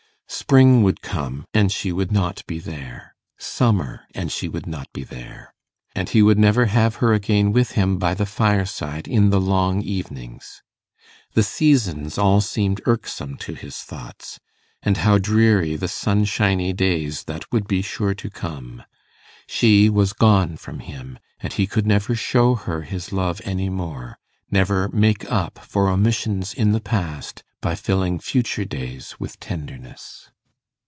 Spring 0.33 0.81
would 0.81 1.01
come, 1.01 1.45
and 1.53 1.73
she 1.73 1.91
would 1.91 2.09
not 2.11 2.41
be 2.47 2.57
there; 2.57 3.13
summer, 3.37 4.07
and 4.15 4.31
she 4.31 4.47
would 4.47 4.65
not 4.65 4.91
be 4.93 5.03
there; 5.03 5.53
and 5.93 6.09
he 6.09 6.21
would 6.21 6.37
never 6.39 6.67
have 6.67 6.95
her 6.95 7.11
again 7.11 7.51
with 7.51 7.71
him 7.73 7.97
by 7.99 8.13
the 8.13 8.25
fireside 8.25 9.09
in 9.09 9.29
the 9.29 9.41
long 9.41 9.81
evenings. 9.81 10.61
The 11.33 11.43
seasons 11.43 12.17
all 12.17 12.39
seemed 12.39 12.79
irksome 12.85 13.35
to 13.37 13.55
his 13.55 13.79
thoughts; 13.79 14.39
and 14.81 14.97
how 14.97 15.17
dreary 15.17 15.75
the 15.75 15.89
sunshiny 15.89 16.71
days 16.71 17.25
that 17.25 17.51
would 17.51 17.67
be 17.67 17.81
sure 17.81 18.13
to 18.15 18.29
come! 18.29 18.83
She 19.47 19.89
was 19.89 20.13
gone 20.13 20.55
from 20.55 20.79
him; 20.79 21.19
and 21.41 21.51
he 21.51 21.67
could 21.67 21.85
never 21.85 22.15
show 22.15 22.55
her 22.55 22.83
his 22.83 23.11
love 23.11 23.41
any 23.43 23.69
more, 23.69 24.17
never 24.49 24.87
make 24.89 25.29
up 25.29 25.59
for 25.59 25.89
omissions 25.89 26.53
in 26.53 26.71
the 26.71 26.81
past 26.81 27.43
by 27.61 27.75
filling 27.75 28.19
future 28.19 28.65
days 28.65 29.19
with 29.19 29.39
tenderness. 29.39 30.31